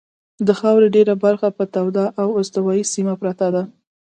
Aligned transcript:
د 0.47 0.49
خاورې 0.59 0.87
ډېره 0.95 1.13
برخه 1.25 1.47
په 1.57 1.63
توده 1.73 2.05
او 2.21 2.27
استوایي 2.41 2.83
سیمه 2.93 3.13
پرته 3.21 3.47
ده. 3.55 3.63